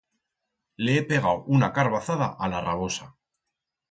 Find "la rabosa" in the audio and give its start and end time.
2.53-3.09